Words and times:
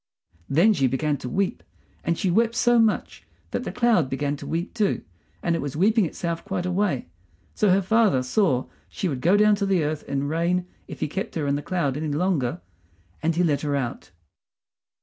Then 0.49 0.73
she 0.73 0.87
began 0.87 1.17
to 1.17 1.29
weep; 1.29 1.61
and 2.03 2.17
she 2.17 2.31
wept 2.31 2.55
so 2.55 2.79
much 2.79 3.23
that 3.51 3.65
the 3.65 3.71
cloud 3.71 4.09
began 4.09 4.35
to 4.37 4.47
weep 4.47 4.73
too, 4.73 5.03
and 5.43 5.55
it 5.55 5.61
was 5.61 5.75
weeping 5.75 6.07
itself 6.07 6.43
quite 6.43 6.65
away. 6.65 7.05
So 7.53 7.69
her 7.69 7.83
father 7.83 8.23
saw 8.23 8.65
she 8.89 9.07
would 9.07 9.21
go 9.21 9.37
down 9.37 9.53
to 9.57 9.65
the 9.67 9.83
earth 9.83 10.01
in 10.09 10.27
rain 10.27 10.65
if 10.87 11.01
he 11.01 11.07
kept 11.07 11.35
her 11.35 11.45
in 11.45 11.55
the 11.55 11.61
cloud 11.61 11.97
any 11.97 12.07
longer, 12.07 12.61
and 13.21 13.35
he 13.35 13.43
let 13.43 13.61
her 13.61 13.75
out. 13.75 14.09